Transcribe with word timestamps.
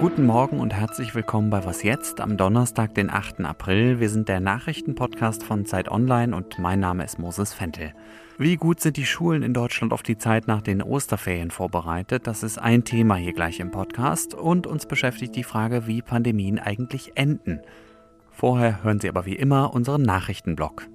Guten 0.00 0.26
Morgen 0.26 0.60
und 0.60 0.72
herzlich 0.72 1.12
willkommen 1.16 1.50
bei 1.50 1.64
Was 1.64 1.82
jetzt 1.82 2.20
am 2.20 2.36
Donnerstag, 2.36 2.94
den 2.94 3.10
8. 3.10 3.40
April. 3.40 3.98
Wir 3.98 4.10
sind 4.10 4.28
der 4.28 4.38
Nachrichtenpodcast 4.38 5.42
von 5.42 5.66
Zeit 5.66 5.90
Online 5.90 6.36
und 6.36 6.60
mein 6.60 6.78
Name 6.78 7.04
ist 7.04 7.18
Moses 7.18 7.52
Fentel. 7.52 7.94
Wie 8.38 8.54
gut 8.54 8.78
sind 8.78 8.96
die 8.96 9.06
Schulen 9.06 9.42
in 9.42 9.54
Deutschland 9.54 9.92
auf 9.92 10.04
die 10.04 10.18
Zeit 10.18 10.46
nach 10.46 10.62
den 10.62 10.84
Osterferien 10.84 11.50
vorbereitet? 11.50 12.28
Das 12.28 12.44
ist 12.44 12.58
ein 12.58 12.84
Thema 12.84 13.16
hier 13.16 13.32
gleich 13.32 13.58
im 13.58 13.72
Podcast 13.72 14.34
und 14.34 14.68
uns 14.68 14.86
beschäftigt 14.86 15.34
die 15.34 15.42
Frage, 15.42 15.88
wie 15.88 16.00
Pandemien 16.00 16.60
eigentlich 16.60 17.16
enden. 17.16 17.58
Vorher 18.30 18.84
hören 18.84 19.00
Sie 19.00 19.08
aber 19.08 19.26
wie 19.26 19.34
immer 19.34 19.74
unseren 19.74 20.02
Nachrichtenblock. 20.02 20.86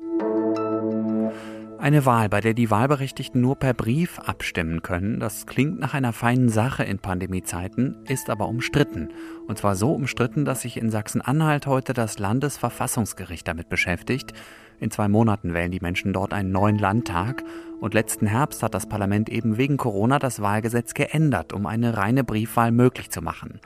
Eine 1.84 2.06
Wahl, 2.06 2.30
bei 2.30 2.40
der 2.40 2.54
die 2.54 2.72
Wahlberechtigten 2.72 3.42
nur 3.42 3.58
per 3.58 3.74
Brief 3.74 4.18
abstimmen 4.18 4.84
können, 4.84 5.20
das 5.20 5.46
klingt 5.46 5.82
nach 5.82 5.94
einer 5.94 6.14
feinen 6.14 6.48
Sache 6.48 6.86
in 6.86 6.98
Pandemiezeiten, 6.98 8.06
ist 8.08 8.30
aber 8.30 8.48
umstritten. 8.48 9.10
Und 9.50 9.58
zwar 9.58 9.76
so 9.76 9.92
umstritten, 9.92 10.46
dass 10.46 10.62
sich 10.62 10.78
in 10.78 10.90
Sachsen-Anhalt 10.90 11.68
heute 11.68 11.92
das 11.94 12.20
Landesverfassungsgericht 12.20 13.46
damit 13.46 13.68
beschäftigt. 13.68 14.32
In 14.80 14.92
zwei 14.92 15.10
Monaten 15.10 15.54
wählen 15.54 15.72
die 15.72 15.82
Menschen 15.82 16.14
dort 16.14 16.32
einen 16.32 16.54
neuen 16.54 16.78
Landtag. 16.78 17.44
Und 17.82 17.94
letzten 17.94 18.28
Herbst 18.28 18.64
hat 18.64 18.74
das 18.74 18.88
Parlament 18.88 19.28
eben 19.28 19.58
wegen 19.58 19.76
Corona 19.76 20.20
das 20.20 20.42
Wahlgesetz 20.42 20.94
geändert, 20.94 21.52
um 21.52 21.66
eine 21.66 21.98
reine 21.98 22.24
Briefwahl 22.24 22.72
möglich 22.72 23.12
zu 23.12 23.22
machen. 23.22 23.60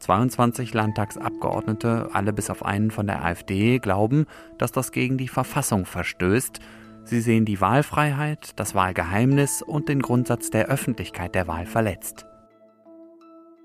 22 0.00 0.74
Landtagsabgeordnete, 0.74 2.08
alle 2.12 2.32
bis 2.32 2.50
auf 2.50 2.64
einen 2.64 2.90
von 2.90 3.06
der 3.06 3.24
AfD, 3.24 3.78
glauben, 3.78 4.26
dass 4.58 4.72
das 4.72 4.90
gegen 4.90 5.16
die 5.16 5.28
Verfassung 5.28 5.86
verstößt. 5.86 6.58
Sie 7.04 7.20
sehen 7.20 7.44
die 7.44 7.60
Wahlfreiheit, 7.60 8.58
das 8.58 8.74
Wahlgeheimnis 8.74 9.62
und 9.62 9.88
den 9.88 10.00
Grundsatz 10.00 10.50
der 10.50 10.66
Öffentlichkeit 10.66 11.34
der 11.34 11.48
Wahl 11.48 11.66
verletzt. 11.66 12.26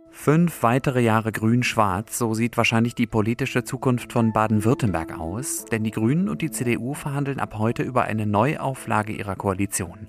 Fünf 0.09 0.63
weitere 0.63 1.01
Jahre 1.01 1.31
Grün-Schwarz, 1.31 2.17
so 2.17 2.33
sieht 2.33 2.57
wahrscheinlich 2.57 2.95
die 2.95 3.05
politische 3.05 3.63
Zukunft 3.63 4.11
von 4.11 4.33
Baden-Württemberg 4.33 5.19
aus, 5.19 5.65
denn 5.65 5.83
die 5.83 5.91
Grünen 5.91 6.27
und 6.27 6.41
die 6.41 6.49
CDU 6.49 6.95
verhandeln 6.95 7.39
ab 7.39 7.59
heute 7.59 7.83
über 7.83 8.05
eine 8.05 8.25
Neuauflage 8.25 9.13
ihrer 9.13 9.35
Koalition. 9.35 10.07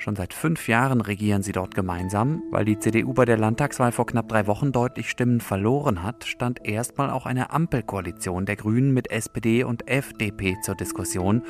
Schon 0.00 0.16
seit 0.16 0.32
fünf 0.32 0.66
Jahren 0.66 1.02
regieren 1.02 1.42
sie 1.42 1.52
dort 1.52 1.74
gemeinsam. 1.74 2.42
Weil 2.50 2.64
die 2.64 2.78
CDU 2.78 3.12
bei 3.12 3.26
der 3.26 3.36
Landtagswahl 3.36 3.92
vor 3.92 4.06
knapp 4.06 4.28
drei 4.28 4.46
Wochen 4.46 4.72
deutlich 4.72 5.10
Stimmen 5.10 5.40
verloren 5.40 6.02
hat, 6.02 6.24
stand 6.24 6.66
erstmal 6.66 7.10
auch 7.10 7.26
eine 7.26 7.50
Ampelkoalition 7.50 8.46
der 8.46 8.56
Grünen 8.56 8.94
mit 8.94 9.10
SPD 9.10 9.62
und 9.62 9.88
FDP 9.88 10.56
zur 10.62 10.74
Diskussion. 10.74 11.42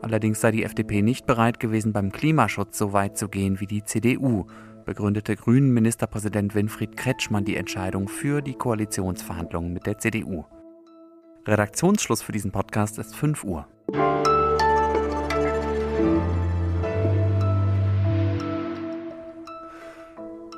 Allerdings 0.00 0.40
sei 0.40 0.52
die 0.52 0.62
FDP 0.62 1.02
nicht 1.02 1.26
bereit 1.26 1.58
gewesen, 1.58 1.92
beim 1.92 2.12
Klimaschutz 2.12 2.78
so 2.78 2.92
weit 2.92 3.18
zu 3.18 3.28
gehen 3.28 3.60
wie 3.60 3.66
die 3.66 3.84
CDU, 3.84 4.46
begründete 4.84 5.34
Grünen 5.34 5.72
Ministerpräsident 5.72 6.54
Winfried 6.54 6.96
Kretschmann 6.96 7.44
die 7.44 7.56
Entscheidung 7.56 8.08
für 8.08 8.40
die 8.40 8.54
Koalitionsverhandlungen 8.54 9.72
mit 9.72 9.86
der 9.86 9.98
CDU. 9.98 10.44
Redaktionsschluss 11.46 12.22
für 12.22 12.32
diesen 12.32 12.52
Podcast 12.52 12.98
ist 12.98 13.16
5 13.16 13.42
Uhr. 13.44 13.66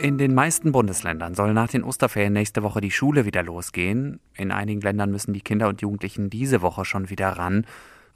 In 0.01 0.17
den 0.17 0.35
meisten 0.35 0.73
Bundesländern 0.73 1.35
soll 1.35 1.53
nach 1.53 1.69
den 1.69 1.85
Osterferien 1.85 2.33
nächste 2.33 2.63
Woche 2.63 2.81
die 2.81 2.91
Schule 2.91 3.27
wieder 3.27 3.43
losgehen. 3.43 4.21
In 4.35 4.51
einigen 4.51 4.81
Ländern 4.81 5.11
müssen 5.11 5.33
die 5.33 5.43
Kinder 5.43 5.69
und 5.69 5.83
Jugendlichen 5.83 6.31
diese 6.31 6.63
Woche 6.63 6.85
schon 6.85 7.11
wieder 7.11 7.29
ran. 7.31 7.67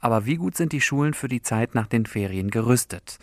Aber 0.05 0.27
wie 0.27 0.35
gut 0.35 0.55
sind 0.55 0.71
die 0.71 0.81
Schulen 0.81 1.15
für 1.15 1.27
die 1.27 1.41
Zeit 1.41 1.73
nach 1.73 1.87
den 1.87 2.05
Ferien 2.05 2.51
gerüstet? 2.51 3.17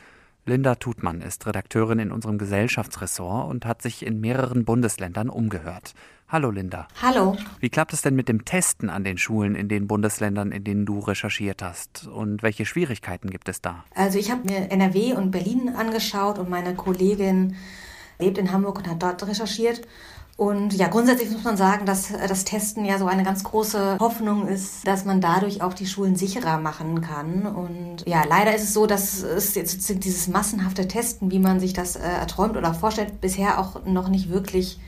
Linda 0.47 0.75
Tutmann 0.75 1.21
ist 1.23 1.47
Redakteurin 1.47 2.01
in 2.01 2.11
unserem 2.11 2.39
Gesellschaftsressort 2.39 3.49
und 3.49 3.65
hat 3.65 3.83
sich 3.83 4.05
in 4.05 4.21
mehreren 4.21 4.65
Bundesländern 4.65 5.29
umgehört. 5.29 5.95
Hallo 6.27 6.51
Linda. 6.51 6.89
Hallo. 7.01 7.37
Wie 7.61 7.71
klappt 7.71 7.93
es 7.93 8.03
denn 8.03 8.17
mit 8.17 8.29
dem 8.29 8.45
Testen 8.45 8.91
an 8.91 9.05
den 9.05 9.17
Schulen 9.17 9.55
in 9.55 9.69
den 9.69 9.87
Bundesländern, 9.87 10.51
in 10.51 10.65
denen 10.65 10.85
du 10.85 10.99
recherchiert 10.99 11.63
hast? 11.63 12.09
Und 12.09 12.43
welche 12.43 12.67
Schwierigkeiten 12.67 13.31
gibt 13.31 13.49
es 13.49 13.61
da? 13.61 13.85
Also 13.95 14.19
ich 14.19 14.33
habe 14.33 14.45
mir 14.45 14.73
NRW 14.73 15.13
und 15.13 15.31
Berlin 15.31 15.69
angeschaut 15.77 16.41
und 16.41 16.51
meine 16.51 16.75
Kollegin 16.75 17.55
lebt 18.19 18.39
in 18.39 18.51
Hamburg 18.51 18.79
und 18.79 18.89
hat 18.89 19.01
dort 19.01 19.25
recherchiert. 19.25 19.83
Und 20.37 20.73
ja, 20.73 20.89
grundsätzlich 20.89 21.31
muss 21.31 21.45
man 21.45 21.57
sagen, 21.57 21.87
dass 21.87 22.11
äh, 22.11 22.27
das 22.27 22.45
Testen 22.45 22.85
ja 22.85 22.99
so 22.99 23.07
eine 23.07 23.23
ganz 23.23 23.45
große 23.45 23.99
Hoffnung 24.01 24.49
ist, 24.49 24.87
dass 24.87 25.05
man 25.05 25.21
dadurch 25.21 25.63
auch 25.63 25.75
die 25.75 25.87
Schulen 25.87 26.17
sicherer 26.17 26.59
machen 26.59 27.01
kann. 27.01 27.47
Und 27.47 28.07
ja, 28.07 28.25
leider 28.29 28.55
ist 28.55 28.65
es 28.65 28.75
so, 28.75 28.87
dass 28.87 29.23
es 29.23 29.55
jetzt 29.55 30.05
dieses 30.05 30.29
massenhafte 30.29 30.89
Testen, 30.89 31.31
wie 31.31 31.39
man 31.39 31.61
sich 31.61 31.75
das 31.75 31.97
äh, 31.97 32.01
erträumt 32.01 32.57
oder 32.57 32.75
vorstellt, 32.75 33.21
bisher 33.21 33.61
auch 33.61 33.85
noch 33.85 34.09
nicht 34.09 34.31
wirklich 34.31 34.81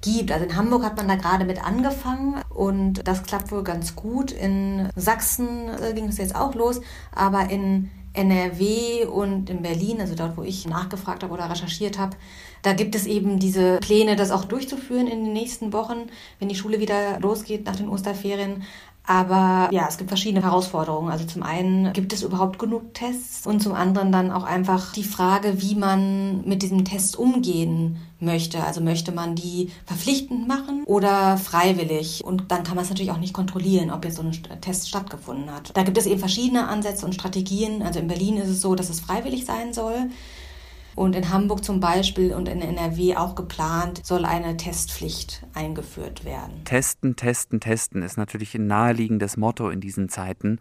gibt. 0.00 0.32
Also 0.32 0.44
in 0.44 0.56
Hamburg 0.56 0.84
hat 0.84 0.96
man 0.96 1.08
da 1.08 1.16
gerade 1.16 1.44
mit 1.44 1.64
angefangen 1.64 2.36
und 2.50 3.06
das 3.06 3.22
klappt 3.22 3.52
wohl 3.52 3.64
ganz 3.64 3.96
gut. 3.96 4.32
In 4.32 4.88
Sachsen 4.96 5.68
äh, 5.82 5.92
ging 5.94 6.08
es 6.08 6.18
jetzt 6.18 6.34
auch 6.34 6.54
los, 6.54 6.80
aber 7.14 7.50
in 7.50 7.90
NRW 8.12 9.06
und 9.06 9.50
in 9.50 9.62
Berlin, 9.62 10.00
also 10.00 10.14
dort, 10.14 10.36
wo 10.36 10.42
ich 10.42 10.66
nachgefragt 10.66 11.22
habe 11.22 11.32
oder 11.32 11.48
recherchiert 11.48 11.98
habe, 11.98 12.16
da 12.62 12.72
gibt 12.72 12.94
es 12.94 13.06
eben 13.06 13.38
diese 13.38 13.78
Pläne, 13.78 14.16
das 14.16 14.30
auch 14.30 14.44
durchzuführen 14.44 15.06
in 15.06 15.24
den 15.24 15.32
nächsten 15.32 15.72
Wochen, 15.72 16.10
wenn 16.38 16.48
die 16.48 16.56
Schule 16.56 16.80
wieder 16.80 17.20
losgeht 17.20 17.64
nach 17.64 17.76
den 17.76 17.88
Osterferien. 17.88 18.64
Aber 19.04 19.68
ja, 19.72 19.86
es 19.88 19.98
gibt 19.98 20.10
verschiedene 20.10 20.44
Herausforderungen. 20.44 21.10
Also 21.10 21.24
zum 21.24 21.42
einen 21.42 21.92
gibt 21.92 22.12
es 22.12 22.22
überhaupt 22.22 22.58
genug 22.58 22.94
Tests 22.94 23.46
und 23.46 23.60
zum 23.60 23.72
anderen 23.72 24.12
dann 24.12 24.30
auch 24.30 24.44
einfach 24.44 24.92
die 24.92 25.04
Frage, 25.04 25.60
wie 25.62 25.74
man 25.74 26.46
mit 26.46 26.62
diesem 26.62 26.84
Test 26.84 27.18
umgehen 27.18 27.96
möchte. 28.20 28.62
Also 28.62 28.80
möchte 28.80 29.10
man 29.10 29.34
die 29.34 29.70
verpflichtend 29.84 30.46
machen 30.46 30.84
oder 30.84 31.38
freiwillig? 31.38 32.22
Und 32.24 32.52
dann 32.52 32.62
kann 32.62 32.76
man 32.76 32.84
es 32.84 32.90
natürlich 32.90 33.10
auch 33.10 33.18
nicht 33.18 33.34
kontrollieren, 33.34 33.90
ob 33.90 34.04
jetzt 34.04 34.16
so 34.16 34.22
ein 34.22 34.32
Test 34.60 34.88
stattgefunden 34.88 35.50
hat. 35.50 35.76
Da 35.76 35.82
gibt 35.82 35.98
es 35.98 36.06
eben 36.06 36.20
verschiedene 36.20 36.68
Ansätze 36.68 37.04
und 37.04 37.14
Strategien. 37.14 37.82
Also 37.82 37.98
in 37.98 38.06
Berlin 38.06 38.36
ist 38.36 38.48
es 38.48 38.60
so, 38.60 38.74
dass 38.74 38.90
es 38.90 39.00
freiwillig 39.00 39.44
sein 39.44 39.72
soll. 39.72 40.10
Und 41.00 41.16
in 41.16 41.30
Hamburg 41.30 41.64
zum 41.64 41.80
Beispiel 41.80 42.34
und 42.34 42.46
in 42.46 42.60
NRW 42.60 43.16
auch 43.16 43.34
geplant, 43.34 44.04
soll 44.04 44.26
eine 44.26 44.58
Testpflicht 44.58 45.46
eingeführt 45.54 46.26
werden. 46.26 46.62
Testen, 46.66 47.16
testen, 47.16 47.58
testen 47.58 48.02
ist 48.02 48.18
natürlich 48.18 48.54
ein 48.54 48.66
naheliegendes 48.66 49.38
Motto 49.38 49.70
in 49.70 49.80
diesen 49.80 50.10
Zeiten. 50.10 50.58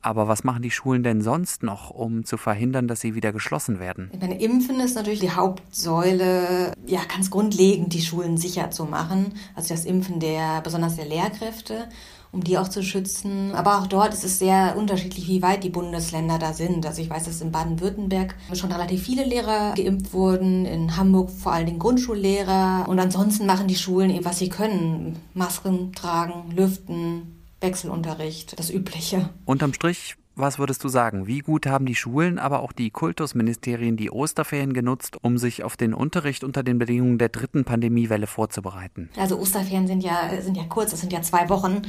Aber 0.00 0.28
was 0.28 0.44
machen 0.44 0.62
die 0.62 0.70
Schulen 0.70 1.02
denn 1.02 1.22
sonst 1.22 1.62
noch, 1.62 1.90
um 1.90 2.24
zu 2.24 2.36
verhindern, 2.36 2.86
dass 2.86 3.00
sie 3.00 3.14
wieder 3.14 3.32
geschlossen 3.32 3.80
werden? 3.80 4.10
Ich 4.12 4.20
meine, 4.20 4.40
Impfen 4.40 4.78
ist 4.80 4.94
natürlich 4.94 5.20
die 5.20 5.32
Hauptsäule, 5.32 6.72
ja, 6.86 7.00
ganz 7.12 7.30
grundlegend 7.30 7.92
die 7.92 8.02
Schulen 8.02 8.36
sicher 8.36 8.70
zu 8.70 8.84
machen. 8.84 9.34
Also 9.54 9.74
das 9.74 9.84
Impfen 9.84 10.20
der, 10.20 10.60
besonders 10.62 10.96
der 10.96 11.06
Lehrkräfte 11.06 11.88
um 12.32 12.44
die 12.44 12.58
auch 12.58 12.68
zu 12.68 12.82
schützen. 12.82 13.52
Aber 13.54 13.78
auch 13.78 13.86
dort 13.86 14.12
ist 14.12 14.24
es 14.24 14.38
sehr 14.38 14.76
unterschiedlich, 14.76 15.28
wie 15.28 15.42
weit 15.42 15.64
die 15.64 15.70
Bundesländer 15.70 16.38
da 16.38 16.52
sind. 16.52 16.84
Also 16.84 17.00
ich 17.00 17.10
weiß, 17.10 17.24
dass 17.24 17.40
in 17.40 17.52
Baden-Württemberg 17.52 18.34
schon 18.54 18.72
relativ 18.72 19.02
viele 19.02 19.24
Lehrer 19.24 19.74
geimpft 19.74 20.12
wurden, 20.12 20.66
in 20.66 20.96
Hamburg 20.96 21.30
vor 21.30 21.52
allen 21.52 21.66
Dingen 21.66 21.78
Grundschullehrer. 21.78 22.86
Und 22.88 22.98
ansonsten 22.98 23.46
machen 23.46 23.68
die 23.68 23.76
Schulen 23.76 24.10
eben, 24.10 24.24
was 24.24 24.38
sie 24.38 24.48
können. 24.48 25.18
Masken 25.34 25.92
tragen, 25.92 26.50
lüften, 26.54 27.37
Wechselunterricht, 27.60 28.58
das 28.58 28.70
Übliche. 28.70 29.30
Unterm 29.44 29.74
Strich 29.74 30.16
was 30.38 30.60
würdest 30.60 30.84
du 30.84 30.88
sagen? 30.88 31.26
Wie 31.26 31.40
gut 31.40 31.66
haben 31.66 31.84
die 31.84 31.96
Schulen, 31.96 32.38
aber 32.38 32.60
auch 32.60 32.70
die 32.70 32.90
Kultusministerien 32.90 33.96
die 33.96 34.12
Osterferien 34.12 34.72
genutzt, 34.72 35.16
um 35.20 35.36
sich 35.36 35.64
auf 35.64 35.76
den 35.76 35.92
Unterricht 35.92 36.44
unter 36.44 36.62
den 36.62 36.78
Bedingungen 36.78 37.18
der 37.18 37.28
dritten 37.28 37.64
Pandemiewelle 37.64 38.28
vorzubereiten? 38.28 39.10
Also 39.16 39.36
Osterferien 39.38 39.88
sind 39.88 40.02
ja, 40.02 40.40
sind 40.40 40.56
ja 40.56 40.62
kurz, 40.68 40.92
das 40.92 41.00
sind 41.00 41.12
ja 41.12 41.22
zwei 41.22 41.48
Wochen. 41.48 41.82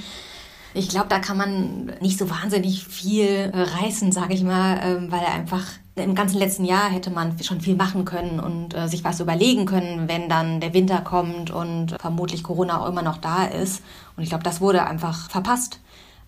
Ich 0.74 0.90
glaube, 0.90 1.10
da 1.10 1.20
kann 1.20 1.38
man 1.38 1.94
nicht 2.02 2.18
so 2.18 2.30
wahnsinnig 2.30 2.86
viel 2.86 3.52
reißen, 3.54 4.12
sage 4.12 4.34
ich 4.34 4.44
mal, 4.44 4.80
ähm, 4.84 5.12
weil 5.12 5.26
einfach 5.26 5.66
im 6.00 6.16
ganzen 6.16 6.38
letzten 6.40 6.66
Jahr 6.66 6.90
hätte 6.90 7.12
man 7.12 7.38
schon 7.42 7.62
viel 7.62 7.76
machen 7.76 8.06
können 8.06 8.40
und 8.40 8.76
äh, 8.76 8.88
sich 8.88 9.04
was 9.04 9.20
überlegen 9.20 9.66
können, 9.66 10.08
wenn 10.08 10.30
dann 10.30 10.60
der 10.60 10.74
Winter 10.74 11.02
kommt 11.02 11.52
und 11.52 11.96
vermutlich 12.00 12.44
Corona 12.44 12.82
auch 12.82 12.88
immer 12.88 13.02
noch 13.02 13.18
da 13.18 13.46
ist. 13.46 13.84
Und 14.16 14.24
ich 14.24 14.30
glaube, 14.30 14.44
das 14.44 14.62
wurde 14.62 14.86
einfach 14.86 15.30
verpasst. 15.30 15.80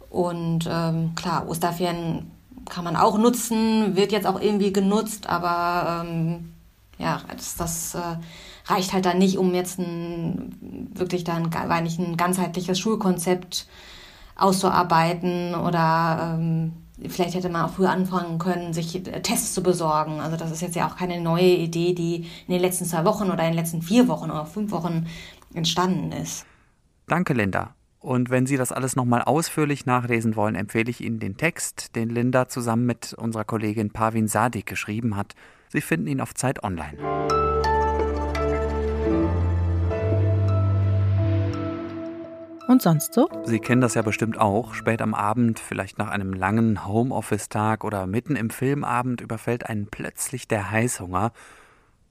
Und 0.09 0.69
ähm, 0.69 1.13
klar, 1.15 1.47
Osterferien 1.47 2.31
kann 2.69 2.83
man 2.83 2.95
auch 2.95 3.17
nutzen, 3.17 3.95
wird 3.95 4.11
jetzt 4.11 4.27
auch 4.27 4.39
irgendwie 4.39 4.73
genutzt, 4.73 5.27
aber 5.27 6.05
ähm, 6.05 6.53
ja, 6.97 7.21
das, 7.35 7.55
das 7.55 7.95
äh, 7.95 8.17
reicht 8.65 8.93
halt 8.93 9.05
dann 9.05 9.17
nicht, 9.17 9.37
um 9.37 9.53
jetzt 9.53 9.79
ein, 9.79 10.89
wirklich 10.93 11.23
dann 11.23 11.53
eigentlich 11.53 11.99
ein 11.99 12.17
ganzheitliches 12.17 12.79
Schulkonzept 12.79 13.67
auszuarbeiten 14.35 15.55
oder 15.55 16.35
ähm, 16.37 16.73
vielleicht 17.07 17.35
hätte 17.35 17.49
man 17.49 17.65
auch 17.65 17.73
früher 17.73 17.89
anfangen 17.89 18.39
können, 18.39 18.73
sich 18.73 19.01
Tests 19.23 19.53
zu 19.53 19.63
besorgen. 19.63 20.19
Also 20.19 20.37
das 20.37 20.51
ist 20.51 20.61
jetzt 20.61 20.75
ja 20.75 20.87
auch 20.87 20.95
keine 20.95 21.21
neue 21.21 21.55
Idee, 21.55 21.93
die 21.93 22.27
in 22.47 22.53
den 22.53 22.61
letzten 22.61 22.85
zwei 22.85 23.05
Wochen 23.05 23.25
oder 23.25 23.43
in 23.43 23.51
den 23.51 23.55
letzten 23.55 23.81
vier 23.81 24.07
Wochen 24.07 24.29
oder 24.29 24.45
fünf 24.45 24.71
Wochen 24.71 25.07
entstanden 25.53 26.11
ist. 26.11 26.45
Danke, 27.07 27.33
Linda. 27.33 27.75
Und 27.99 28.31
wenn 28.31 28.47
Sie 28.47 28.57
das 28.57 28.71
alles 28.71 28.95
nochmal 28.95 29.21
ausführlich 29.21 29.85
nachlesen 29.85 30.35
wollen, 30.35 30.55
empfehle 30.55 30.89
ich 30.89 31.01
Ihnen 31.01 31.19
den 31.19 31.37
Text, 31.37 31.95
den 31.95 32.09
Linda 32.09 32.47
zusammen 32.47 32.85
mit 32.85 33.13
unserer 33.13 33.43
Kollegin 33.43 33.91
Pavin 33.91 34.27
Sadik 34.27 34.65
geschrieben 34.65 35.15
hat. 35.15 35.35
Sie 35.69 35.81
finden 35.81 36.07
ihn 36.07 36.19
auf 36.19 36.33
Zeit 36.33 36.63
Online. 36.63 36.97
Und 42.71 42.81
sonst 42.81 43.13
so? 43.13 43.27
Sie 43.43 43.59
kennen 43.59 43.81
das 43.81 43.95
ja 43.95 44.01
bestimmt 44.01 44.39
auch. 44.39 44.73
Spät 44.73 45.01
am 45.01 45.13
Abend, 45.13 45.59
vielleicht 45.59 45.97
nach 45.97 46.07
einem 46.07 46.31
langen 46.31 46.87
Homeoffice-Tag 46.87 47.83
oder 47.83 48.07
mitten 48.07 48.37
im 48.37 48.49
Filmabend 48.49 49.19
überfällt 49.19 49.65
einen 49.65 49.87
plötzlich 49.87 50.47
der 50.47 50.71
Heißhunger. 50.71 51.33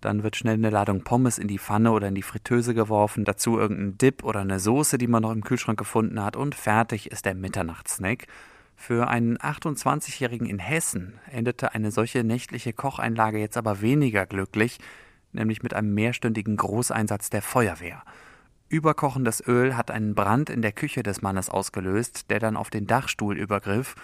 Dann 0.03 0.23
wird 0.23 0.37
schnell 0.37 0.57
eine 0.57 0.69
Ladung 0.69 1.03
Pommes 1.03 1.39
in 1.39 1.49
die 1.49 1.59
Pfanne 1.59 1.93
oder 1.93 2.09
in 2.09 2.15
die 2.15 2.21
Fritteuse 2.21 2.75
geworfen, 2.75 3.25
dazu 3.25 3.59
irgendein 3.59 3.97
Dip 3.97 4.23
oder 4.23 4.41
eine 4.41 4.61
Soße, 4.61 4.99
die 4.99 5.07
man 5.07 5.23
noch 5.23 5.33
im 5.33 5.45
Kühlschrank 5.45 5.79
gefunden 5.79 6.23
hat 6.23 6.37
und 6.37 6.55
fertig 6.55 7.11
ist 7.11 7.25
der 7.25 7.35
Mitternachtssnack. 7.35 8.27
Für 8.77 9.09
einen 9.09 9.39
28-Jährigen 9.39 10.47
in 10.47 10.59
Hessen 10.59 11.19
endete 11.33 11.73
eine 11.73 11.91
solche 11.91 12.23
nächtliche 12.23 12.75
Kocheinlage 12.75 13.39
jetzt 13.39 13.56
aber 13.56 13.81
weniger 13.81 14.27
glücklich, 14.27 14.79
nämlich 15.33 15.63
mit 15.63 15.73
einem 15.73 15.95
mehrstündigen 15.95 16.59
Großeinsatz 16.59 17.31
der 17.31 17.41
Feuerwehr. 17.41 18.03
Überkochendes 18.70 19.44
Öl 19.49 19.76
hat 19.76 19.90
einen 19.90 20.14
Brand 20.14 20.49
in 20.49 20.62
der 20.62 20.70
Küche 20.70 21.02
des 21.02 21.22
Mannes 21.22 21.50
ausgelöst, 21.50 22.31
der 22.31 22.38
dann 22.38 22.56
auf 22.56 22.70
den 22.70 22.87
Dachstuhl 22.87 23.37
übergriff. 23.37 23.96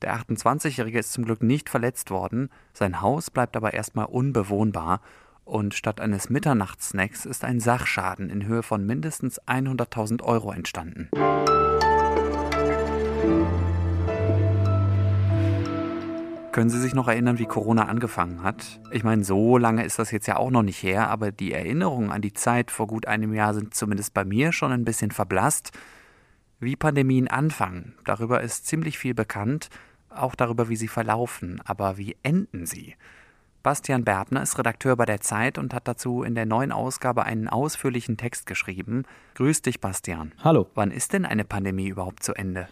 Der 0.00 0.16
28-Jährige 0.16 1.00
ist 1.00 1.12
zum 1.12 1.24
Glück 1.24 1.42
nicht 1.42 1.68
verletzt 1.68 2.10
worden, 2.10 2.48
sein 2.72 3.00
Haus 3.00 3.32
bleibt 3.32 3.56
aber 3.56 3.74
erstmal 3.74 4.06
unbewohnbar 4.06 5.00
und 5.44 5.74
statt 5.74 6.00
eines 6.00 6.30
Mitternachtssnacks 6.30 7.26
ist 7.26 7.42
ein 7.42 7.58
Sachschaden 7.58 8.30
in 8.30 8.46
Höhe 8.46 8.62
von 8.62 8.86
mindestens 8.86 9.40
100.000 9.42 10.22
Euro 10.22 10.52
entstanden. 10.52 11.10
Können 16.56 16.70
Sie 16.70 16.80
sich 16.80 16.94
noch 16.94 17.06
erinnern, 17.06 17.38
wie 17.38 17.44
Corona 17.44 17.84
angefangen 17.84 18.42
hat? 18.42 18.80
Ich 18.90 19.04
meine, 19.04 19.24
so 19.24 19.58
lange 19.58 19.84
ist 19.84 19.98
das 19.98 20.10
jetzt 20.10 20.26
ja 20.26 20.38
auch 20.38 20.50
noch 20.50 20.62
nicht 20.62 20.82
her, 20.82 21.10
aber 21.10 21.30
die 21.30 21.52
Erinnerungen 21.52 22.10
an 22.10 22.22
die 22.22 22.32
Zeit 22.32 22.70
vor 22.70 22.86
gut 22.86 23.06
einem 23.06 23.34
Jahr 23.34 23.52
sind 23.52 23.74
zumindest 23.74 24.14
bei 24.14 24.24
mir 24.24 24.52
schon 24.52 24.72
ein 24.72 24.86
bisschen 24.86 25.10
verblasst. 25.10 25.72
Wie 26.58 26.74
Pandemien 26.74 27.28
anfangen, 27.28 27.94
darüber 28.06 28.40
ist 28.40 28.66
ziemlich 28.66 28.96
viel 28.96 29.12
bekannt, 29.12 29.68
auch 30.08 30.34
darüber, 30.34 30.70
wie 30.70 30.76
sie 30.76 30.88
verlaufen, 30.88 31.60
aber 31.66 31.98
wie 31.98 32.16
enden 32.22 32.64
sie? 32.64 32.94
Bastian 33.62 34.04
Berbner 34.04 34.40
ist 34.40 34.58
Redakteur 34.58 34.96
bei 34.96 35.04
der 35.04 35.20
Zeit 35.20 35.58
und 35.58 35.74
hat 35.74 35.86
dazu 35.86 36.22
in 36.22 36.34
der 36.34 36.46
neuen 36.46 36.72
Ausgabe 36.72 37.24
einen 37.24 37.48
ausführlichen 37.48 38.16
Text 38.16 38.46
geschrieben. 38.46 39.02
Grüß 39.34 39.60
dich, 39.60 39.82
Bastian. 39.82 40.32
Hallo. 40.42 40.70
Wann 40.74 40.90
ist 40.90 41.12
denn 41.12 41.26
eine 41.26 41.44
Pandemie 41.44 41.88
überhaupt 41.88 42.22
zu 42.22 42.32
Ende? 42.32 42.66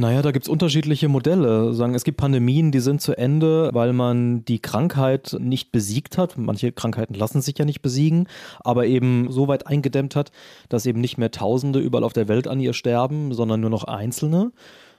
Naja, 0.00 0.22
da 0.22 0.30
gibt 0.30 0.44
es 0.44 0.48
unterschiedliche 0.48 1.08
Modelle. 1.08 1.74
Sagen, 1.74 1.96
es 1.96 2.04
gibt 2.04 2.18
Pandemien, 2.18 2.70
die 2.70 2.78
sind 2.78 3.02
zu 3.02 3.18
Ende, 3.18 3.70
weil 3.72 3.92
man 3.92 4.44
die 4.44 4.60
Krankheit 4.60 5.36
nicht 5.40 5.72
besiegt 5.72 6.18
hat. 6.18 6.38
Manche 6.38 6.70
Krankheiten 6.70 7.14
lassen 7.14 7.40
sich 7.40 7.58
ja 7.58 7.64
nicht 7.64 7.82
besiegen, 7.82 8.28
aber 8.60 8.86
eben 8.86 9.26
so 9.32 9.48
weit 9.48 9.66
eingedämmt 9.66 10.14
hat, 10.14 10.30
dass 10.68 10.86
eben 10.86 11.00
nicht 11.00 11.18
mehr 11.18 11.32
Tausende 11.32 11.80
überall 11.80 12.04
auf 12.04 12.12
der 12.12 12.28
Welt 12.28 12.46
an 12.46 12.60
ihr 12.60 12.74
sterben, 12.74 13.34
sondern 13.34 13.60
nur 13.60 13.70
noch 13.70 13.82
Einzelne. 13.82 14.52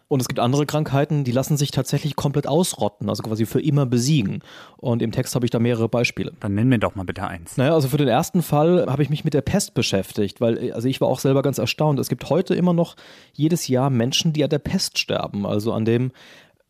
Und 0.10 0.22
es 0.22 0.28
gibt 0.28 0.40
andere 0.40 0.66
Krankheiten, 0.66 1.24
die 1.24 1.32
lassen 1.32 1.56
sich 1.56 1.70
tatsächlich 1.70 2.16
komplett 2.16 2.48
ausrotten, 2.48 3.08
also 3.10 3.22
quasi 3.22 3.46
für 3.46 3.62
immer 3.62 3.86
besiegen. 3.86 4.42
Und 4.78 5.04
im 5.04 5.12
Text 5.12 5.36
habe 5.36 5.46
ich 5.46 5.52
da 5.52 5.60
mehrere 5.60 5.88
Beispiele. 5.88 6.34
Dann 6.40 6.56
nenn 6.56 6.68
mir 6.68 6.80
doch 6.80 6.96
mal 6.96 7.06
bitte 7.06 7.28
eins. 7.28 7.58
Naja, 7.58 7.76
also 7.76 7.88
für 7.88 7.98
den 7.98 8.08
ersten 8.08 8.42
Fall 8.42 8.88
habe 8.90 9.04
ich 9.04 9.12
mich 9.12 9.24
mit 9.24 9.36
der 9.36 9.42
Pest 9.42 9.76
beschäftigt, 9.76 10.42
weil 10.42 10.74
also 10.74 10.88
ich 10.88 11.00
war 11.00 11.08
auch 11.08 11.20
selber 11.20 11.44
ganz 11.44 11.60
erstaunt. 11.60 12.00
Es 12.00 12.10
gibt 12.10 12.28
heute 12.28 12.56
immer 12.56 12.74
noch 12.74 12.96
jedes 13.34 13.68
Jahr 13.68 13.92
Menschen, 13.92 14.34
die 14.34 14.44
an 14.44 14.50
der 14.50 14.58
Pest 14.58 14.98
sterben, 14.98 15.46
also 15.46 15.74
an 15.74 15.86
dem 15.86 16.12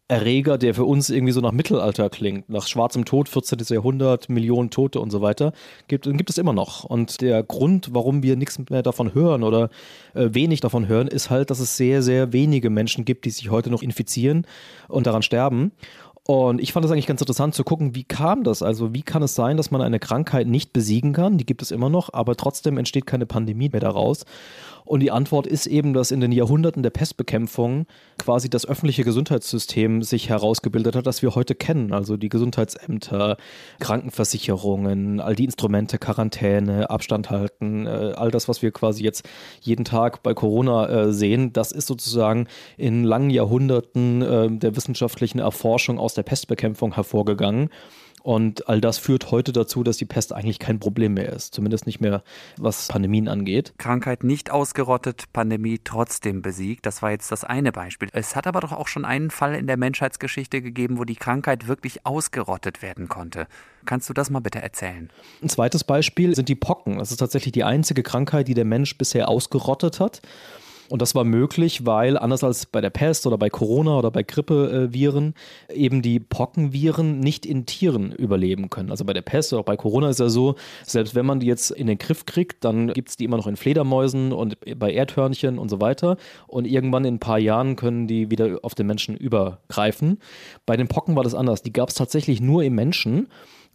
Erreger, 0.10 0.58
der 0.58 0.74
für 0.74 0.86
uns 0.86 1.12
irgendwie 1.12 1.34
so 1.34 1.40
nach 1.40 1.52
Mittelalter 1.52 2.10
klingt, 2.10 2.50
nach 2.50 2.66
schwarzem 2.66 3.06
Tod, 3.06 3.30
14. 3.30 3.60
Jahrhundert, 3.70 4.28
Millionen 4.28 4.72
Tote 4.72 5.00
und 5.00 5.12
so 5.12 5.22
weiter, 5.22 5.54
gibt, 5.88 6.06
gibt 6.06 6.32
es 6.32 6.40
immer 6.40 6.52
noch. 6.52 6.84
Und 6.84 7.22
der 7.22 7.44
Grund, 7.44 7.90
warum 7.94 8.24
wir 8.24 8.36
nichts 8.36 8.58
mehr 8.72 8.82
davon 8.82 9.14
hören 9.14 9.44
oder 9.44 9.70
äh, 10.16 10.30
wenig 10.32 10.62
davon 10.62 10.88
hören, 10.88 11.08
ist 11.08 11.30
halt, 11.30 11.52
dass 11.52 11.60
es 11.60 11.78
sehr, 11.78 12.02
sehr 12.02 12.34
wenige 12.34 12.72
Menschen 12.72 13.06
gibt, 13.06 13.24
die 13.26 13.30
sich 13.30 13.52
heute 13.52 13.70
noch 13.70 13.84
infizieren 13.84 14.48
und 14.88 15.06
daran 15.06 15.22
sterben. 15.22 15.74
Und 16.30 16.62
ich 16.62 16.74
fand 16.74 16.86
es 16.86 16.92
eigentlich 16.92 17.08
ganz 17.08 17.22
interessant 17.22 17.56
zu 17.56 17.64
gucken, 17.64 17.96
wie 17.96 18.04
kam 18.04 18.44
das? 18.44 18.62
Also, 18.62 18.94
wie 18.94 19.02
kann 19.02 19.24
es 19.24 19.34
sein, 19.34 19.58
dass 19.58 19.72
man 19.72 19.82
eine 19.82 19.98
Krankheit 19.98 20.46
nicht 20.46 20.74
besiegen 20.74 21.12
kann? 21.12 21.40
Die 21.40 21.46
gibt 21.48 21.64
es 21.64 21.72
immer 21.72 21.90
noch, 21.90 22.14
aber 22.14 22.36
trotzdem 22.36 22.78
entsteht 22.78 23.08
keine 23.08 23.26
Pandemie 23.26 23.70
mehr 23.70 23.80
daraus. 23.80 24.26
Und 24.90 25.02
die 25.02 25.12
Antwort 25.12 25.46
ist 25.46 25.68
eben, 25.68 25.94
dass 25.94 26.10
in 26.10 26.20
den 26.20 26.32
Jahrhunderten 26.32 26.82
der 26.82 26.90
Pestbekämpfung 26.90 27.86
quasi 28.18 28.50
das 28.50 28.66
öffentliche 28.68 29.04
Gesundheitssystem 29.04 30.02
sich 30.02 30.30
herausgebildet 30.30 30.96
hat, 30.96 31.06
das 31.06 31.22
wir 31.22 31.36
heute 31.36 31.54
kennen. 31.54 31.94
Also 31.94 32.18
die 32.18 32.28
Gesundheitsämter, 32.28 33.38
Krankenversicherungen, 33.80 35.20
all 35.20 35.36
die 35.36 35.46
Instrumente, 35.46 36.00
Quarantäne, 36.00 36.90
Abstand 36.90 37.30
halten, 37.30 37.86
äh, 37.86 38.14
all 38.16 38.32
das, 38.32 38.48
was 38.48 38.64
wir 38.64 38.72
quasi 38.72 39.04
jetzt 39.04 39.30
jeden 39.62 39.86
Tag 39.86 40.24
bei 40.24 40.34
Corona 40.34 40.90
äh, 40.90 41.14
sehen, 41.14 41.54
das 41.54 41.72
ist 41.72 41.86
sozusagen 41.86 42.48
in 42.76 43.04
langen 43.04 43.30
Jahrhunderten 43.30 44.24
äh, 44.24 44.50
der 44.50 44.76
wissenschaftlichen 44.76 45.38
Erforschung 45.38 46.00
aus 46.00 46.16
der 46.20 46.24
Pestbekämpfung 46.24 46.94
hervorgegangen. 46.94 47.70
Und 48.22 48.68
all 48.68 48.82
das 48.82 48.98
führt 48.98 49.32
heute 49.32 49.54
dazu, 49.54 49.84
dass 49.84 49.98
die 49.98 50.06
Pest 50.06 50.34
eigentlich 50.34 50.60
kein 50.60 50.80
Problem 50.80 51.14
mehr 51.14 51.32
ist. 51.32 51.54
Zumindest 51.54 51.86
nicht 51.86 52.02
mehr, 52.02 52.24
was 52.58 52.88
Pandemien 52.90 53.28
angeht. 53.28 53.74
Krankheit 53.78 54.24
nicht 54.24 54.52
ausgerottet, 54.52 55.32
Pandemie 55.34 55.80
trotzdem 55.84 56.42
besiegt. 56.42 56.86
Das 56.86 57.02
war 57.02 57.12
jetzt 57.12 57.32
das 57.32 57.44
eine 57.44 57.72
Beispiel. 57.72 58.10
Es 58.12 58.36
hat 58.36 58.48
aber 58.48 58.60
doch 58.60 58.74
auch 58.74 58.88
schon 58.88 59.06
einen 59.06 59.32
Fall 59.32 59.56
in 59.56 59.68
der 59.68 59.78
Menschheitsgeschichte 59.78 60.62
gegeben, 60.62 61.00
wo 61.00 61.06
die 61.06 61.16
Krankheit 61.16 61.68
wirklich 61.68 62.06
ausgerottet 62.06 62.82
werden 62.82 63.08
konnte. 63.08 63.48
Kannst 63.86 64.10
du 64.10 64.14
das 64.14 64.30
mal 64.30 64.42
bitte 64.42 64.62
erzählen? 64.62 65.10
Ein 65.42 65.50
zweites 65.50 65.84
Beispiel 65.84 66.36
sind 66.36 66.50
die 66.50 66.56
Pocken. 66.56 66.98
Das 66.98 67.12
ist 67.12 67.18
tatsächlich 67.18 67.54
die 67.54 67.64
einzige 67.64 68.04
Krankheit, 68.04 68.48
die 68.48 68.54
der 68.54 68.66
Mensch 68.66 68.98
bisher 68.98 69.30
ausgerottet 69.30 70.00
hat. 70.00 70.22
Und 70.90 71.02
das 71.02 71.14
war 71.14 71.24
möglich, 71.24 71.86
weil 71.86 72.18
anders 72.18 72.44
als 72.44 72.66
bei 72.66 72.82
der 72.82 72.90
Pest 72.90 73.28
oder 73.28 73.38
bei 73.38 73.50
Corona 73.50 73.98
oder 73.98 74.10
bei 74.10 74.24
Grippeviren 74.24 75.36
eben 75.72 76.02
die 76.02 76.20
Pockenviren 76.20 77.20
nicht 77.20 77.46
in 77.46 77.66
Tieren 77.68 78.12
überleben 78.12 78.70
können. 78.70 78.90
Also 78.90 79.06
bei 79.06 79.14
der 79.14 79.22
Pest 79.22 79.54
oder 79.54 79.62
auch 79.62 79.66
bei 79.66 79.78
Corona 79.78 80.10
ist 80.10 80.20
ja 80.20 80.30
so, 80.30 80.56
selbst 80.84 81.14
wenn 81.14 81.26
man 81.26 81.40
die 81.40 81.46
jetzt 81.46 81.70
in 81.70 81.88
den 81.88 82.00
Griff 82.00 82.26
kriegt, 82.26 82.66
dann 82.66 82.88
gibt 82.88 83.10
es 83.10 83.18
die 83.18 83.26
immer 83.26 83.38
noch 83.38 83.48
in 83.48 83.56
Fledermäusen 83.56 84.34
und 84.34 84.58
bei 84.78 84.92
Erdhörnchen 84.92 85.60
und 85.60 85.70
so 85.70 85.80
weiter. 85.80 86.18
Und 86.48 86.66
irgendwann 86.66 87.06
in 87.06 87.16
ein 87.16 87.20
paar 87.20 87.40
Jahren 87.40 87.76
können 87.76 88.08
die 88.08 88.32
wieder 88.32 88.60
auf 88.64 88.74
den 88.74 88.88
Menschen 88.88 89.16
übergreifen. 89.16 90.18
Bei 90.66 90.76
den 90.76 90.88
Pocken 90.88 91.16
war 91.16 91.24
das 91.24 91.36
anders. 91.36 91.62
Die 91.62 91.74
gab 91.74 91.90
es 91.90 91.96
tatsächlich 91.96 92.42
nur 92.42 92.64
im 92.64 92.74
Menschen. 92.74 93.28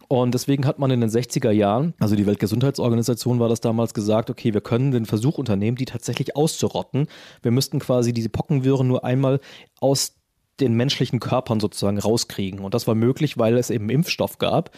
Und 0.07 0.33
deswegen 0.33 0.65
hat 0.65 0.79
man 0.79 0.91
in 0.91 1.01
den 1.01 1.09
60er 1.09 1.51
Jahren, 1.51 1.93
also 1.99 2.15
die 2.15 2.25
Weltgesundheitsorganisation 2.25 3.39
war 3.39 3.49
das 3.49 3.61
damals 3.61 3.93
gesagt, 3.93 4.29
okay, 4.29 4.53
wir 4.53 4.61
können 4.61 4.91
den 4.91 5.05
Versuch 5.05 5.37
unternehmen, 5.37 5.77
die 5.77 5.85
tatsächlich 5.85 6.35
auszurotten. 6.35 7.07
Wir 7.41 7.51
müssten 7.51 7.79
quasi 7.79 8.13
diese 8.13 8.29
Pockenviren 8.29 8.87
nur 8.87 9.03
einmal 9.03 9.39
aus 9.79 10.15
den 10.59 10.73
menschlichen 10.73 11.19
Körpern 11.19 11.59
sozusagen 11.59 11.97
rauskriegen. 11.97 12.59
Und 12.59 12.73
das 12.73 12.87
war 12.87 12.95
möglich, 12.95 13.37
weil 13.37 13.57
es 13.57 13.69
eben 13.69 13.89
Impfstoff 13.89 14.37
gab 14.37 14.71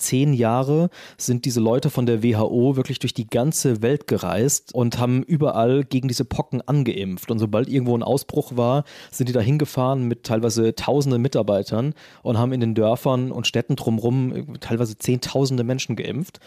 zehn 0.00 0.32
Jahre 0.32 0.90
sind 1.16 1.44
diese 1.44 1.60
Leute 1.60 1.90
von 1.90 2.06
der 2.06 2.22
WHO 2.22 2.76
wirklich 2.76 2.98
durch 2.98 3.14
die 3.14 3.28
ganze 3.28 3.82
Welt 3.82 4.06
gereist 4.06 4.74
und 4.74 4.98
haben 4.98 5.22
überall 5.22 5.84
gegen 5.84 6.08
diese 6.08 6.24
Pocken 6.24 6.60
angeimpft. 6.62 7.30
Und 7.30 7.38
sobald 7.38 7.68
irgendwo 7.68 7.96
ein 7.96 8.02
Ausbruch 8.02 8.56
war, 8.56 8.84
sind 9.10 9.28
die 9.28 9.32
da 9.32 9.40
hingefahren 9.40 10.08
mit 10.08 10.24
teilweise 10.24 10.74
tausenden 10.74 11.22
Mitarbeitern 11.22 11.94
und 12.22 12.38
haben 12.38 12.52
in 12.52 12.60
den 12.60 12.74
Dörfern 12.74 13.30
und 13.30 13.46
Städten 13.46 13.76
drumherum 13.76 14.58
teilweise 14.60 14.98
zehntausende 14.98 15.64
Menschen 15.64 15.96
geimpft 15.96 16.40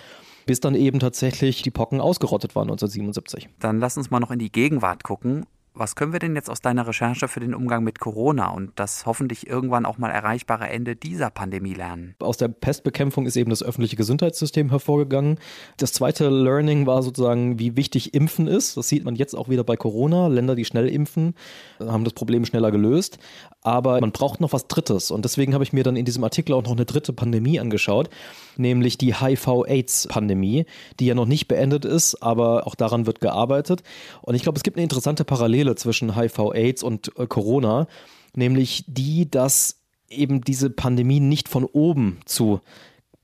bis 0.45 0.59
dann 0.59 0.75
eben 0.75 0.99
tatsächlich 0.99 1.61
die 1.61 1.71
Pocken 1.71 2.01
ausgerottet 2.01 2.53
waren 2.53 2.63
1977. 2.63 3.47
Dann 3.61 3.79
lass 3.79 3.95
uns 3.95 4.11
mal 4.11 4.19
noch 4.19 4.29
in 4.29 4.39
die 4.39 4.51
Gegenwart 4.51 5.05
gucken. 5.05 5.45
Was 5.75 5.95
können 5.95 6.13
wir 6.13 6.19
denn 6.19 6.35
jetzt 6.35 6.51
aus 6.51 6.61
deiner 6.61 6.87
Recherche 6.87 7.27
für 7.27 7.39
den 7.39 7.55
Umgang 7.55 7.83
mit 7.83 7.99
Corona 7.99 8.49
und 8.49 8.71
das 8.75 9.07
hoffentlich 9.07 9.47
irgendwann 9.47 9.87
auch 9.87 9.97
mal 9.97 10.11
erreichbare 10.11 10.69
Ende 10.69 10.95
dieser 10.95 11.31
Pandemie 11.31 11.73
lernen? 11.73 12.13
Aus 12.19 12.37
der 12.37 12.47
Pestbekämpfung 12.47 13.25
ist 13.25 13.35
eben 13.35 13.49
das 13.49 13.63
öffentliche 13.63 13.95
Gesundheitssystem 13.95 14.69
hervorgegangen. 14.69 15.39
Das 15.77 15.91
zweite 15.91 16.29
Learning 16.29 16.85
war 16.85 17.01
sozusagen, 17.01 17.57
wie 17.57 17.75
wichtig 17.75 18.13
Impfen 18.13 18.47
ist. 18.47 18.77
Das 18.77 18.87
sieht 18.87 19.03
man 19.03 19.15
jetzt 19.15 19.33
auch 19.33 19.49
wieder 19.49 19.63
bei 19.63 19.75
Corona. 19.75 20.27
Länder, 20.27 20.53
die 20.53 20.65
schnell 20.65 20.87
impfen, 20.87 21.33
haben 21.79 22.03
das 22.03 22.13
Problem 22.13 22.45
schneller 22.45 22.69
gelöst. 22.69 23.17
Aber 23.63 24.01
man 24.01 24.11
braucht 24.11 24.41
noch 24.41 24.51
was 24.51 24.67
Drittes. 24.67 25.09
Und 25.09 25.23
deswegen 25.23 25.53
habe 25.53 25.63
ich 25.63 25.71
mir 25.71 25.83
dann 25.83 25.95
in 25.95 26.05
diesem 26.05 26.23
Artikel 26.23 26.53
auch 26.53 26.63
noch 26.63 26.73
eine 26.73 26.85
dritte 26.85 27.13
Pandemie 27.13 27.59
angeschaut, 27.59 28.09
nämlich 28.57 28.97
die 28.97 29.15
HIV-Aids-Pandemie, 29.15 30.65
die 30.99 31.05
ja 31.05 31.15
noch 31.15 31.25
nicht 31.25 31.47
beendet 31.47 31.85
ist, 31.85 32.21
aber 32.21 32.67
auch 32.67 32.75
daran 32.75 33.05
wird 33.05 33.21
gearbeitet. 33.21 33.83
Und 34.21 34.35
ich 34.35 34.43
glaube, 34.43 34.57
es 34.57 34.63
gibt 34.63 34.77
eine 34.77 34.83
interessante 34.83 35.23
Parallele 35.23 35.75
zwischen 35.75 36.15
HIV-Aids 36.15 36.83
und 36.83 37.17
äh, 37.17 37.25
Corona, 37.25 37.87
nämlich 38.35 38.83
die, 38.87 39.29
dass 39.31 39.79
eben 40.09 40.41
diese 40.41 40.69
Pandemie 40.69 41.19
nicht 41.19 41.47
von 41.47 41.65
oben 41.65 42.19
zu 42.25 42.59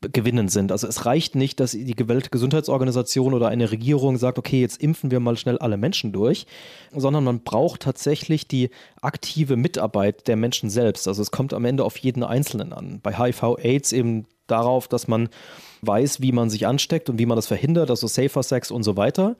gewinnen 0.01 0.47
sind. 0.47 0.71
Also 0.71 0.87
es 0.87 1.05
reicht 1.05 1.35
nicht, 1.35 1.59
dass 1.59 1.71
die 1.71 1.95
Weltgesundheitsorganisation 2.07 3.33
oder 3.33 3.49
eine 3.49 3.71
Regierung 3.71 4.17
sagt, 4.17 4.37
okay, 4.37 4.61
jetzt 4.61 4.81
impfen 4.81 5.11
wir 5.11 5.19
mal 5.19 5.37
schnell 5.37 5.57
alle 5.57 5.77
Menschen 5.77 6.11
durch, 6.13 6.45
sondern 6.95 7.23
man 7.23 7.41
braucht 7.41 7.81
tatsächlich 7.81 8.47
die 8.47 8.69
aktive 9.01 9.57
Mitarbeit 9.57 10.27
der 10.27 10.35
Menschen 10.35 10.69
selbst. 10.69 11.07
Also 11.07 11.21
es 11.21 11.31
kommt 11.31 11.53
am 11.53 11.65
Ende 11.65 11.83
auf 11.83 11.97
jeden 11.97 12.23
Einzelnen 12.23 12.73
an. 12.73 12.99
Bei 13.01 13.17
HIV-Aids 13.17 13.91
eben 13.91 14.25
darauf, 14.47 14.87
dass 14.87 15.07
man 15.07 15.29
weiß, 15.81 16.21
wie 16.21 16.31
man 16.31 16.49
sich 16.49 16.67
ansteckt 16.67 17.09
und 17.09 17.19
wie 17.19 17.25
man 17.25 17.35
das 17.35 17.47
verhindert, 17.47 17.89
also 17.89 18.07
Safer 18.07 18.43
Sex 18.43 18.71
und 18.71 18.83
so 18.83 18.97
weiter. 18.97 19.35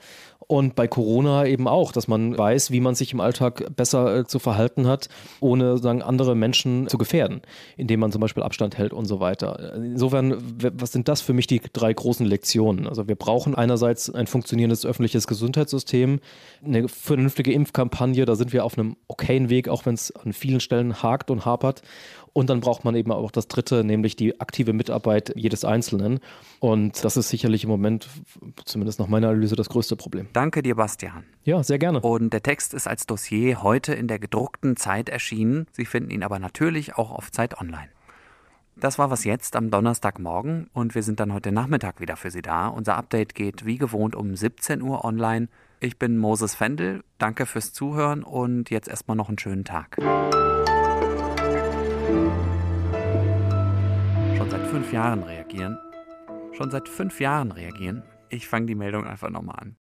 Und 0.48 0.76
bei 0.76 0.88
Corona 0.88 1.46
eben 1.46 1.68
auch, 1.68 1.92
dass 1.92 2.08
man 2.08 2.36
weiß, 2.36 2.72
wie 2.72 2.80
man 2.80 2.96
sich 2.96 3.14
im 3.14 3.20
Alltag 3.20 3.76
besser 3.76 4.18
äh, 4.18 4.26
zu 4.26 4.40
verhalten 4.40 4.88
hat, 4.88 5.08
ohne 5.42 5.78
sagen, 5.78 6.02
andere 6.02 6.36
Menschen 6.36 6.88
zu 6.88 6.98
gefährden, 6.98 7.42
indem 7.78 8.00
man 8.00 8.12
zum 8.12 8.22
Beispiel 8.22 8.42
Abstand 8.42 8.78
hält 8.78 8.92
und 8.92 9.06
so 9.06 9.20
weiter. 9.20 9.76
Insofern, 9.76 10.38
was 10.58 10.92
sind 10.92 11.08
das 11.08 11.22
für 11.22 11.34
mich 11.34 11.46
die 11.46 11.62
drei 11.72 11.94
großen 11.94 12.26
Lektionen? 12.26 12.88
Also 12.88 13.08
wir 13.08 13.16
brauchen 13.16 13.54
einerseits 13.54 14.10
ein 14.10 14.26
funktionierendes 14.26 14.88
öffentliches 14.88 15.28
Gesundheitssystem, 15.28 16.20
eine 16.66 16.88
vernünftige 16.88 17.54
Impfkampagne, 17.54 18.26
da 18.26 18.36
sind 18.36 18.52
wir 18.52 18.66
auf 18.66 18.76
einem 18.76 18.96
okayen 19.08 19.50
Weg, 19.50 19.70
auch 19.70 19.86
wenn 19.86 19.94
es 19.94 20.12
an 20.16 20.34
vielen 20.34 20.62
Stellen 20.62 21.04
hakt 21.04 21.30
und 21.30 21.46
hapert. 21.46 21.84
Und 22.34 22.50
dann 22.50 22.60
braucht 22.60 22.86
man 22.86 22.96
eben 22.96 23.12
auch 23.12 23.32
das 23.32 23.48
Dritte, 23.48 23.84
nämlich 23.84 24.16
die 24.16 24.40
aktive 24.40 24.74
Mitarbeit 24.74 25.34
jedes 25.36 25.66
Einzelnen. 25.66 26.20
Und 26.60 27.06
das 27.06 27.16
ist 27.16 27.30
sicherlich 27.30 27.64
im 27.64 27.70
Moment, 27.70 28.10
zumindest 28.66 29.00
nach 29.00 29.08
meiner 29.08 29.30
Analyse, 29.30 29.56
das 29.56 29.70
größte 29.70 29.96
Problem. 29.96 30.28
Danke 30.34 30.62
dir, 30.62 30.76
Bastian. 30.76 31.24
Ja, 31.44 31.64
sehr 31.64 31.80
gerne. 31.80 32.02
Und 32.02 32.34
der 32.34 32.44
Text 32.44 32.74
ist 32.74 32.88
als 32.88 33.06
Dossier 33.06 33.64
heute 33.64 33.94
in 33.94 34.08
der 34.08 34.20
gedruckten 34.20 34.76
Zeit 34.76 35.08
erschienen. 35.08 35.68
Sie 35.72 35.86
finden 35.86 36.12
ihn 36.12 36.24
aber 36.24 36.38
natürlich 36.40 36.96
auch 36.96 37.12
auf 37.12 37.32
Zeit 37.32 37.60
Online. 37.60 37.90
Das 38.76 38.98
war 38.98 39.10
was 39.10 39.26
jetzt 39.26 39.56
am 39.58 39.72
Donnerstagmorgen 39.72 40.70
und 40.74 40.96
wir 40.96 41.04
sind 41.04 41.20
dann 41.20 41.34
heute 41.34 41.52
Nachmittag 41.52 42.00
wieder 42.00 42.16
für 42.16 42.32
Sie 42.32 42.42
da. 42.42 42.68
Unser 42.68 42.96
Update 42.96 43.36
geht 43.36 43.66
wie 43.66 43.78
gewohnt 43.78 44.16
um 44.16 44.36
17 44.36 44.82
Uhr 44.82 45.04
online. 45.04 45.50
Ich 45.82 46.00
bin 46.00 46.18
Moses 46.18 46.56
Fendel. 46.56 47.04
Danke 47.18 47.46
fürs 47.46 47.74
Zuhören 47.74 48.24
und 48.24 48.70
jetzt 48.70 48.88
erstmal 48.88 49.18
noch 49.18 49.28
einen 49.28 49.40
schönen 49.40 49.66
Tag. 49.66 49.98
Schon 54.38 54.50
seit 54.50 54.68
fünf 54.68 54.94
Jahren 54.94 55.24
reagieren. 55.24 55.78
Schon 56.60 56.72
seit 56.72 56.90
fünf 56.90 57.22
Jahren 57.22 57.54
reagieren. 57.54 58.04
Ich 58.28 58.50
fange 58.50 58.66
die 58.66 58.76
Meldung 58.76 59.06
einfach 59.06 59.30
nochmal 59.30 59.56
an. 59.60 59.78